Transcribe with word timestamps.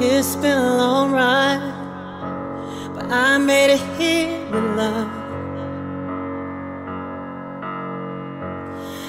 It's 0.00 0.36
been 0.36 0.56
a 0.56 0.76
long 0.76 1.10
ride, 1.10 1.60
but 2.94 3.10
I 3.10 3.36
made 3.38 3.72
it 3.72 3.80
here 3.98 4.46
with 4.48 4.62
love. 4.76 5.10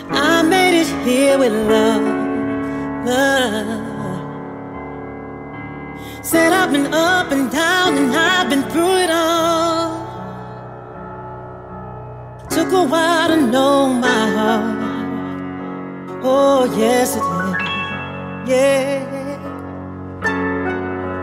I 0.09 0.41
made 0.41 0.81
it 0.81 0.87
here 1.05 1.37
with 1.37 1.53
love. 1.53 2.01
love. 3.05 3.85
Said 6.25 6.53
I've 6.53 6.71
been 6.71 6.91
up 6.91 7.31
and 7.31 7.51
down 7.51 7.95
and 7.95 8.11
I've 8.11 8.49
been 8.49 8.63
through 8.71 8.97
it 9.03 9.11
all. 9.11 9.91
Took 12.49 12.71
a 12.71 12.83
while 12.83 13.27
to 13.27 13.37
know 13.37 13.93
my 13.93 14.31
heart. 14.31 14.79
Oh, 16.23 16.65
yes, 16.75 17.15
it 17.15 17.21
did. 18.47 18.49
Yeah. 18.49 19.18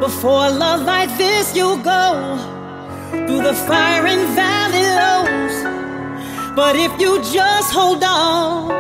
Before 0.07 0.49
love 0.51 0.83
like 0.83 1.11
this, 1.19 1.57
you 1.57 1.83
go 1.83 2.39
through 3.11 3.43
the 3.43 3.53
fire 3.53 4.07
and 4.07 4.23
valley 4.37 4.87
lows. 5.01 6.55
But 6.55 6.77
if 6.77 6.93
you 7.01 7.19
just 7.25 7.73
hold 7.73 8.05
on, 8.05 8.71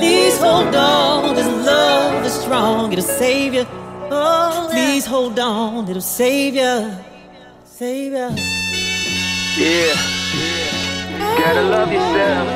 please 0.00 0.36
hold 0.36 0.74
on. 0.74 1.36
This 1.36 1.46
love 1.64 2.26
is 2.26 2.32
strong, 2.32 2.92
it'll 2.92 3.04
save 3.04 3.54
you. 3.54 3.64
Oh, 4.10 4.68
please 4.72 5.06
hold 5.06 5.38
on, 5.38 5.88
it'll 5.88 6.02
save 6.02 6.56
you. 6.56 6.90
Save 7.64 8.12
you. 8.12 8.30
Yeah. 9.56 9.94
Gotta 11.38 11.62
love 11.62 11.92
yourself. 11.92 12.48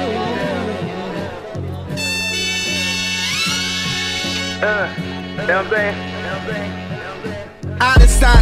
Uh, 4.60 4.92
you 4.98 5.46
know 5.46 5.62
what 5.62 5.66
I'm 5.66 5.70
saying? 5.70 6.87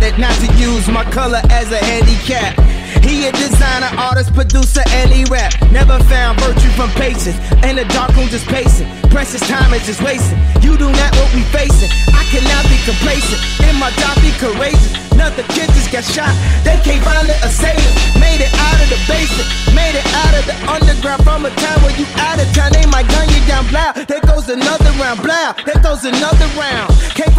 Decided 0.06 0.22
not 0.22 0.38
to 0.38 0.46
use 0.62 0.86
my 0.86 1.02
color 1.10 1.42
as 1.50 1.66
a 1.72 1.82
handicap. 1.82 2.54
He 3.02 3.26
a 3.26 3.32
designer, 3.32 3.90
artist, 3.98 4.32
producer, 4.34 4.82
and 5.02 5.10
he 5.10 5.24
rap. 5.24 5.50
Never 5.72 5.98
found 6.06 6.38
virtue 6.38 6.70
from 6.78 6.90
patience. 6.94 7.34
In 7.66 7.74
the 7.74 7.84
dark 7.90 8.14
room, 8.14 8.28
just 8.28 8.46
pacing. 8.46 8.86
Precious 9.10 9.42
time 9.48 9.74
is 9.74 9.84
just 9.84 10.00
wasting. 10.02 10.38
You 10.62 10.78
do 10.78 10.86
not 10.86 11.10
what 11.18 11.34
we 11.34 11.42
facing. 11.50 11.90
I 12.14 12.22
cannot 12.30 12.62
be 12.70 12.78
complacent. 12.86 13.42
In 13.66 13.74
my 13.82 13.90
job, 13.98 14.14
be 14.22 14.30
courageous. 14.38 14.94
Nothing 15.18 15.46
kid 15.50 15.74
just 15.74 15.90
got 15.90 16.04
shot. 16.06 16.30
They 16.62 16.78
can't 16.86 17.02
find 17.02 17.26
it, 17.26 17.42
assailant. 17.42 17.94
Made 18.22 18.46
it 18.46 18.52
out 18.62 18.78
of 18.78 18.86
the 18.86 19.00
basement. 19.10 19.48
Made 19.74 19.98
it 19.98 20.06
out 20.22 20.34
of 20.38 20.44
the 20.46 20.56
underground 20.70 21.26
from 21.26 21.46
a 21.46 21.50
time 21.58 21.82
where 21.82 21.96
you 21.98 22.06
out 22.22 22.38
of 22.38 22.46
town. 22.54 22.70
They 22.70 22.86
might 22.86 23.10
gun 23.10 23.26
you 23.34 23.42
down, 23.50 23.66
blow. 23.74 23.90
There 24.06 24.22
goes 24.22 24.46
another 24.46 24.92
round, 25.02 25.18
blow. 25.26 25.50
There 25.66 25.82
goes 25.82 26.06
another 26.06 26.46
round. 26.54 26.94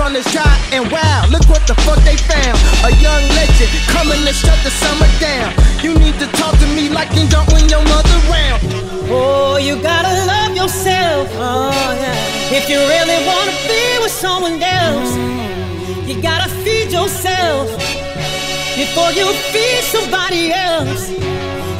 Came 0.07 0.15
from 0.15 0.23
the 0.23 0.29
shot 0.29 0.57
and 0.71 0.89
wow, 0.89 1.27
look 1.29 1.43
what 1.49 1.67
the 1.67 1.75
fuck 1.83 1.99
they 2.05 2.15
found. 2.15 2.57
A 2.87 2.95
young 3.03 3.23
legend 3.35 3.69
coming 3.91 4.23
to 4.23 4.31
shut 4.31 4.57
the 4.63 4.71
summer 4.71 5.07
down. 5.19 5.51
You 5.83 5.99
need 5.99 6.17
to 6.19 6.27
talk 6.39 6.57
to 6.59 6.67
me 6.67 6.87
like 6.87 7.11
you 7.11 7.27
don't 7.27 7.51
when 7.51 7.67
your 7.67 7.83
mother 7.83 8.19
round. 8.31 8.61
Oh, 9.11 9.57
you 9.57 9.75
gotta 9.81 10.13
love 10.25 10.55
yourself. 10.55 11.27
Oh, 11.35 11.71
yeah. 11.99 12.55
If 12.55 12.69
you 12.69 12.79
really 12.79 13.19
wanna 13.27 13.51
be 13.67 13.83
with 14.01 14.11
someone 14.11 14.63
else, 14.63 15.11
you 16.07 16.21
gotta 16.21 16.49
feed 16.63 16.89
yourself 16.89 17.67
before 18.79 19.11
you 19.11 19.27
feed 19.51 19.83
somebody 19.83 20.53
else. 20.53 21.09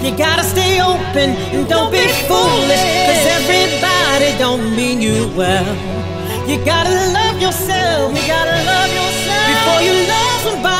You 0.03 0.11
gotta 0.17 0.43
stay 0.43 0.81
open 0.81 1.29
and 1.55 1.67
don't 1.69 1.91
be 1.91 2.03
foolish, 2.27 2.87
cause 3.07 3.23
everybody 3.39 4.37
don't 4.37 4.75
mean 4.75 4.99
you 4.99 5.31
well. 5.33 5.97
You 6.47 6.63
gotta 6.63 7.11
love 7.11 7.41
yourself, 7.41 8.15
you 8.15 8.25
gotta 8.25 8.63
love 8.63 8.91
yourself. 8.95 9.47
Before 9.51 9.81
you 9.83 10.07
love 10.07 10.39
somebody 10.47 10.76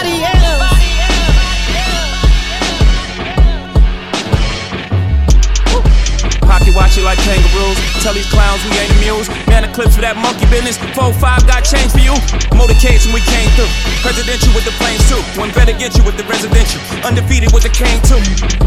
kangaroos. 7.27 7.75
Tell 7.99 8.15
these 8.15 8.29
clowns 8.31 8.63
we 8.63 8.71
ain't 8.79 8.91
amused. 9.03 9.27
Man, 9.51 9.67
the 9.67 9.71
clips 9.75 9.99
for 9.99 10.03
that 10.07 10.15
monkey 10.15 10.47
business. 10.47 10.79
4-5 10.95 11.43
got 11.43 11.67
change 11.67 11.91
for 11.91 11.99
you. 11.99 12.15
Motorcades 12.55 13.03
when 13.03 13.19
we 13.19 13.23
came 13.27 13.51
through. 13.59 13.69
Presidential 13.99 14.49
with 14.55 14.63
the 14.63 14.71
planes 14.79 15.03
too. 15.11 15.19
One 15.35 15.51
better 15.51 15.75
get 15.75 15.91
you 15.99 16.03
with 16.07 16.15
the 16.15 16.23
residential. 16.31 16.79
Undefeated 17.03 17.51
with 17.51 17.67
the 17.67 17.73
cane 17.75 17.99
too. 18.07 18.21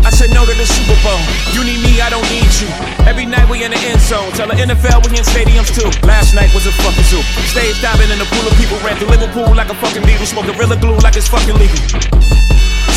I 0.04 0.12
said 0.12 0.28
no 0.36 0.44
to 0.44 0.52
the 0.52 0.68
Super 0.68 0.98
Bowl. 1.00 1.20
You 1.56 1.64
need 1.64 1.80
me, 1.80 2.04
I 2.04 2.12
don't 2.12 2.26
need 2.28 2.52
you. 2.60 2.68
Every 3.08 3.24
night 3.24 3.48
we 3.48 3.64
in 3.64 3.72
the 3.72 3.80
end 3.80 4.04
zone. 4.04 4.28
Tell 4.36 4.46
the 4.46 4.58
NFL 4.60 5.08
we 5.08 5.16
in 5.16 5.24
stadiums 5.24 5.72
too. 5.72 5.88
Last 6.04 6.36
night 6.36 6.52
was 6.52 6.68
a 6.68 6.74
fucking 6.84 7.08
zoo. 7.08 7.24
Stage 7.48 7.80
diving 7.80 8.12
in 8.12 8.20
a 8.20 8.28
pool 8.28 8.44
of 8.44 8.52
people. 8.60 8.76
Ran 8.84 9.00
through 9.00 9.08
Liverpool 9.08 9.48
like 9.56 9.72
a 9.72 9.76
fucking 9.80 10.04
Beatle. 10.04 10.28
Smoking 10.28 10.52
Gorilla 10.52 10.76
Glue 10.76 11.00
like 11.00 11.16
it's 11.16 11.28
fucking 11.28 11.56
legal. 11.56 11.80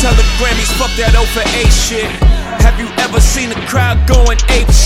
Tell 0.04 0.12
the 0.20 0.26
Grammys, 0.36 0.68
fuck 0.76 0.92
that 1.00 1.16
O 1.16 1.24
for 1.32 1.40
A 1.40 1.64
shit. 1.72 2.12
Have 2.60 2.76
you 2.76 2.88
ever 3.00 3.20
seen 3.20 3.48
a 3.52 3.60
crowd 3.64 3.96
going 4.06 4.36
ape 4.52 4.68
shit? 4.68 4.83